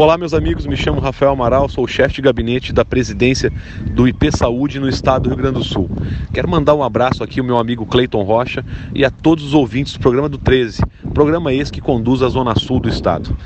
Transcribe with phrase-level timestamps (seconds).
[0.00, 3.52] Olá, meus amigos, me chamo Rafael Amaral, sou chefe de gabinete da presidência
[3.94, 5.90] do IP Saúde no estado do Rio Grande do Sul.
[6.32, 9.92] Quero mandar um abraço aqui ao meu amigo Cleiton Rocha e a todos os ouvintes
[9.92, 10.80] do programa do 13,
[11.12, 13.36] programa esse que conduz a zona sul do estado.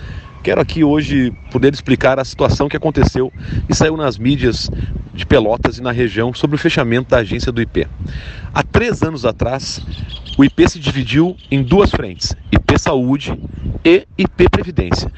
[0.45, 3.33] Quero aqui hoje poder explicar a situação que aconteceu
[3.69, 4.71] e saiu nas mídias
[5.13, 7.89] de Pelotas e na região sobre o fechamento da agência do IP.
[8.55, 9.85] Há três anos atrás,
[10.39, 13.37] o IP se dividiu em duas frentes: IP Saúde
[13.85, 15.11] e IP Previdência.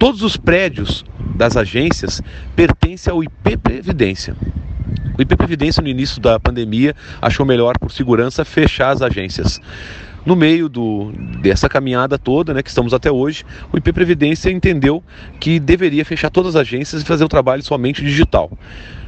[0.00, 1.04] Todos os prédios
[1.36, 2.22] das agências
[2.56, 4.34] pertencem ao IP Previdência.
[5.18, 9.60] O IP Previdência, no início da pandemia, achou melhor, por segurança, fechar as agências.
[10.24, 11.12] No meio do,
[11.42, 15.04] dessa caminhada toda, né, que estamos até hoje, o IP Previdência entendeu
[15.38, 18.50] que deveria fechar todas as agências e fazer o trabalho somente digital.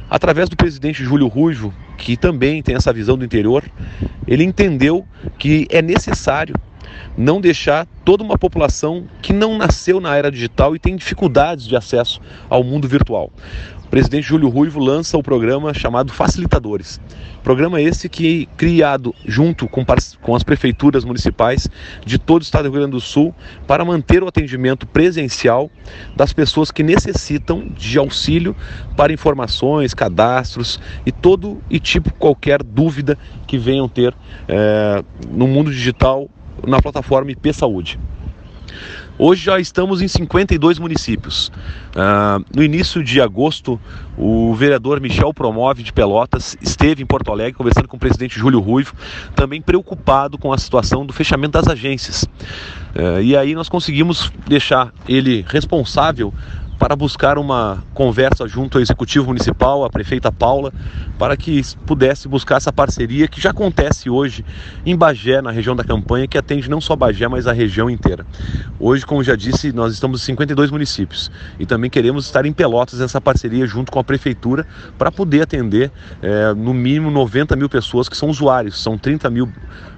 [0.07, 3.63] Através do presidente Júlio Ruivo, que também tem essa visão do interior,
[4.27, 5.03] ele entendeu
[5.39, 6.53] que é necessário
[7.17, 11.75] não deixar toda uma população que não nasceu na era digital e tem dificuldades de
[11.75, 12.19] acesso
[12.49, 13.31] ao mundo virtual.
[13.85, 16.99] O presidente Júlio Ruivo lança o programa chamado Facilitadores.
[17.43, 19.85] Programa esse que é criado junto com,
[20.21, 21.67] com as prefeituras municipais
[22.05, 23.35] de todo o estado do Rio Grande do Sul
[23.67, 25.69] para manter o atendimento presencial
[26.15, 28.55] das pessoas que necessitam de auxílio
[28.95, 34.15] para informações, cadastros e todo e tipo qualquer dúvida que venham ter
[34.47, 36.29] é, no mundo digital
[36.65, 37.99] na plataforma IP Saúde.
[39.17, 41.49] Hoje já estamos em 52 municípios.
[41.95, 43.79] Uh, no início de agosto,
[44.17, 48.59] o vereador Michel Promove de Pelotas esteve em Porto Alegre conversando com o presidente Júlio
[48.59, 48.95] Ruivo,
[49.35, 52.23] também preocupado com a situação do fechamento das agências.
[52.23, 56.33] Uh, e aí nós conseguimos deixar ele responsável
[56.83, 60.69] para buscar uma conversa junto ao Executivo Municipal, a prefeita Paula,
[61.17, 64.43] para que pudesse buscar essa parceria que já acontece hoje
[64.85, 68.25] em Bagé, na região da campanha, que atende não só Bagé, mas a região inteira.
[68.77, 72.99] Hoje, como já disse, nós estamos em 52 municípios e também queremos estar em Pelotas
[72.99, 75.89] nessa parceria junto com a prefeitura para poder atender
[76.21, 79.49] é, no mínimo 90 mil pessoas que são usuários, são 30 mil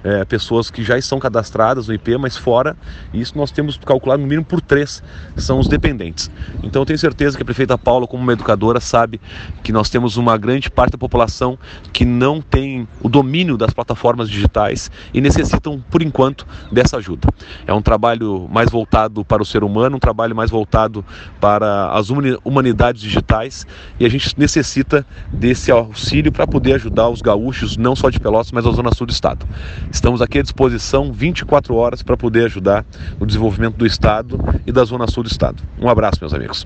[0.04, 2.76] é, pessoas que já estão cadastradas no IP, mas fora
[3.12, 5.02] isso nós temos calculado no mínimo por três,
[5.36, 6.30] são os dependentes.
[6.62, 9.20] Então eu tenho certeza que a prefeita Paula, como uma educadora, sabe
[9.62, 11.58] que nós temos uma grande parte da população
[11.92, 17.28] que não tem o domínio das plataformas digitais e necessitam, por enquanto, dessa ajuda.
[17.66, 21.04] É um trabalho mais voltado para o ser humano, um trabalho mais voltado
[21.40, 23.66] para as humanidades digitais
[23.98, 28.52] e a gente necessita desse auxílio para poder ajudar os gaúchos, não só de Pelotas,
[28.52, 29.46] mas da Zona Sul do Estado.
[29.90, 32.84] Estamos aqui à disposição 24 horas para poder ajudar
[33.18, 35.62] no desenvolvimento do Estado e da Zona Sul do Estado.
[35.80, 36.65] Um abraço, meus amigos.